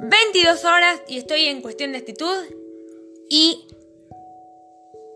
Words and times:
22 0.00 0.64
horas 0.64 1.00
y 1.06 1.18
estoy 1.18 1.46
en 1.46 1.62
cuestión 1.62 1.92
de 1.92 1.98
actitud 1.98 2.36
y 3.28 3.66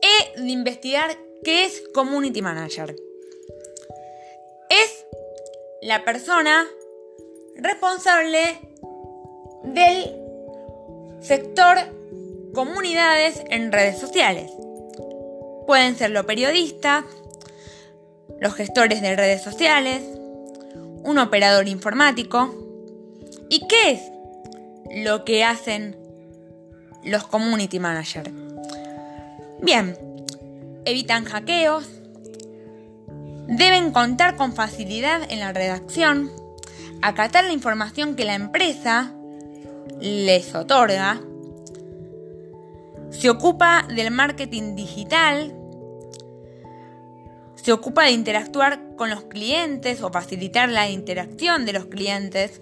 he 0.03 0.41
de 0.41 0.51
investigar 0.51 1.17
qué 1.45 1.65
es 1.65 1.83
Community 1.93 2.43
Manager. 2.43 2.95
Es 4.71 5.05
la 5.83 6.05
persona 6.05 6.67
responsable 7.57 8.61
del 9.65 10.15
sector 11.21 11.79
comunidades 12.55 13.43
en 13.51 13.73
redes 13.73 13.99
sociales. 13.99 14.51
Pueden 15.67 15.97
ser 15.97 16.11
los 16.11 16.25
periodistas, 16.25 17.05
los 18.41 18.55
gestores 18.55 19.03
de 19.03 19.17
redes 19.17 19.43
sociales, 19.43 20.03
un 21.05 21.19
operador 21.19 21.69
informático. 21.69 22.55
¿Y 23.51 23.67
qué 23.67 23.93
es 23.93 24.01
lo 24.91 25.25
que 25.25 25.45
hacen 25.45 25.97
los 27.05 27.27
community 27.27 27.79
managers? 27.79 28.31
Bien, 29.61 29.97
evitan 30.85 31.25
hackeos, 31.25 31.87
deben 33.49 33.93
contar 33.93 34.37
con 34.37 34.55
facilidad 34.55 35.23
en 35.31 35.41
la 35.41 35.53
redacción, 35.53 36.31
acatar 37.03 37.45
la 37.45 37.53
información 37.53 38.15
que 38.15 38.25
la 38.25 38.35
empresa 38.35 39.13
les 40.01 40.55
otorga, 40.55 41.21
se 43.11 43.31
ocupa 43.31 43.87
del 43.89 44.11
marketing 44.11 44.77
digital, 44.77 45.55
se 47.57 47.73
ocupa 47.73 48.05
de 48.05 48.13
interactuar 48.13 48.95
con 48.97 49.11
los 49.11 49.25
clientes 49.25 50.03
o 50.03 50.11
facilitar 50.11 50.69
la 50.69 50.89
interacción 50.89 51.67
de 51.67 51.73
los 51.73 51.87
clientes 51.87 52.61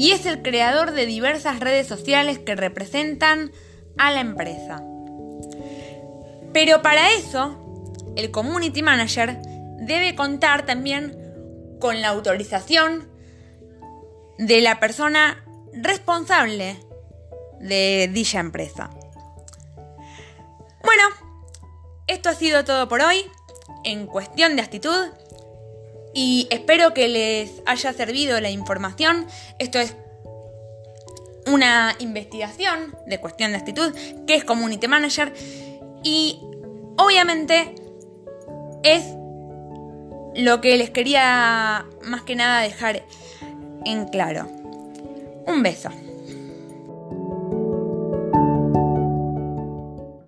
y 0.00 0.12
es 0.12 0.24
el 0.24 0.40
creador 0.40 0.92
de 0.92 1.04
diversas 1.04 1.60
redes 1.60 1.86
sociales 1.86 2.38
que 2.38 2.56
representan 2.56 3.52
a 3.98 4.10
la 4.10 4.20
empresa. 4.20 4.82
Pero 6.54 6.80
para 6.80 7.12
eso, 7.12 7.92
el 8.16 8.30
Community 8.30 8.80
Manager 8.80 9.36
debe 9.76 10.14
contar 10.14 10.64
también 10.64 11.18
con 11.80 12.00
la 12.00 12.08
autorización 12.08 13.10
de 14.38 14.62
la 14.62 14.80
persona 14.80 15.44
responsable 15.74 16.78
de 17.60 18.08
dicha 18.10 18.40
empresa. 18.40 18.88
Bueno, 20.82 21.02
esto 22.06 22.30
ha 22.30 22.34
sido 22.34 22.64
todo 22.64 22.88
por 22.88 23.02
hoy 23.02 23.30
en 23.84 24.06
cuestión 24.06 24.56
de 24.56 24.62
actitud 24.62 25.08
y 26.14 26.48
espero 26.50 26.92
que 26.94 27.08
les 27.08 27.62
haya 27.66 27.92
servido 27.92 28.40
la 28.40 28.50
información. 28.50 29.26
Esto 29.58 29.78
es 29.78 29.96
una 31.46 31.94
investigación 31.98 32.96
de 33.06 33.18
cuestión 33.18 33.52
de 33.52 33.58
actitud 33.58 33.94
que 34.26 34.34
es 34.34 34.44
Community 34.44 34.88
Manager 34.88 35.32
y 36.02 36.40
obviamente 36.96 37.74
es 38.82 39.04
lo 40.34 40.60
que 40.60 40.76
les 40.76 40.90
quería 40.90 41.86
más 42.02 42.22
que 42.22 42.36
nada 42.36 42.60
dejar 42.60 43.04
en 43.84 44.06
claro. 44.08 44.48
Un 45.46 45.62
beso. 45.62 45.90